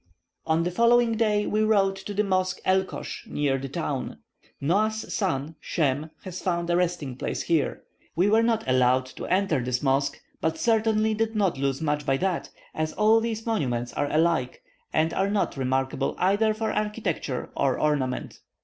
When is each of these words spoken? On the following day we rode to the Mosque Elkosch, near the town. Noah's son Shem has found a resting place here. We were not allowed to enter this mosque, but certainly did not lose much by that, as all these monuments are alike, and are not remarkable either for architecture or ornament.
On 0.47 0.63
the 0.63 0.71
following 0.71 1.15
day 1.15 1.45
we 1.45 1.61
rode 1.61 1.95
to 1.95 2.15
the 2.15 2.23
Mosque 2.23 2.59
Elkosch, 2.65 3.27
near 3.27 3.59
the 3.59 3.69
town. 3.69 4.17
Noah's 4.59 5.13
son 5.13 5.55
Shem 5.59 6.09
has 6.23 6.41
found 6.41 6.71
a 6.71 6.75
resting 6.75 7.15
place 7.15 7.43
here. 7.43 7.83
We 8.15 8.27
were 8.27 8.41
not 8.41 8.63
allowed 8.67 9.05
to 9.17 9.27
enter 9.27 9.63
this 9.63 9.83
mosque, 9.83 10.19
but 10.41 10.57
certainly 10.57 11.13
did 11.13 11.35
not 11.35 11.59
lose 11.59 11.83
much 11.83 12.03
by 12.03 12.17
that, 12.17 12.49
as 12.73 12.93
all 12.93 13.19
these 13.19 13.45
monuments 13.45 13.93
are 13.93 14.09
alike, 14.11 14.63
and 14.91 15.13
are 15.13 15.29
not 15.29 15.55
remarkable 15.55 16.15
either 16.17 16.55
for 16.55 16.71
architecture 16.71 17.51
or 17.55 17.77
ornament. 17.79 18.39